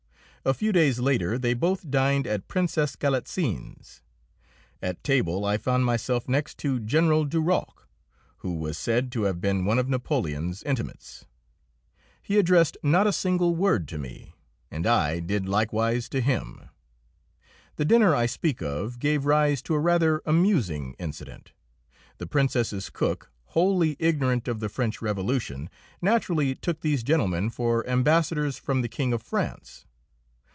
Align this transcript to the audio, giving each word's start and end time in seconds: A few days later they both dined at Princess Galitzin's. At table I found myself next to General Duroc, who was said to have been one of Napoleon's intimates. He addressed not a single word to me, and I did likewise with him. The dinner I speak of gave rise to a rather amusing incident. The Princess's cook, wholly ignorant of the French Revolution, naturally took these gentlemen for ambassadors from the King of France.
A 0.43 0.55
few 0.55 0.71
days 0.71 0.99
later 0.99 1.37
they 1.37 1.53
both 1.53 1.91
dined 1.91 2.25
at 2.25 2.47
Princess 2.47 2.95
Galitzin's. 2.95 4.01
At 4.81 5.03
table 5.03 5.45
I 5.45 5.57
found 5.59 5.85
myself 5.85 6.27
next 6.27 6.57
to 6.65 6.79
General 6.79 7.25
Duroc, 7.25 7.87
who 8.37 8.55
was 8.55 8.75
said 8.75 9.11
to 9.11 9.25
have 9.25 9.39
been 9.39 9.65
one 9.65 9.77
of 9.77 9.87
Napoleon's 9.87 10.63
intimates. 10.63 11.25
He 12.23 12.39
addressed 12.39 12.75
not 12.81 13.05
a 13.05 13.13
single 13.13 13.55
word 13.55 13.87
to 13.89 13.99
me, 13.99 14.33
and 14.71 14.87
I 14.87 15.19
did 15.19 15.47
likewise 15.47 16.09
with 16.11 16.23
him. 16.23 16.69
The 17.75 17.85
dinner 17.85 18.15
I 18.15 18.25
speak 18.25 18.63
of 18.63 18.97
gave 18.97 19.25
rise 19.25 19.61
to 19.61 19.75
a 19.75 19.79
rather 19.79 20.23
amusing 20.25 20.95
incident. 20.97 21.51
The 22.17 22.25
Princess's 22.25 22.89
cook, 22.89 23.31
wholly 23.53 23.95
ignorant 23.99 24.47
of 24.47 24.59
the 24.59 24.69
French 24.69 25.03
Revolution, 25.03 25.69
naturally 26.01 26.55
took 26.55 26.81
these 26.81 27.03
gentlemen 27.03 27.51
for 27.51 27.85
ambassadors 27.87 28.57
from 28.57 28.81
the 28.81 28.89
King 28.89 29.13
of 29.13 29.21
France. 29.21 29.85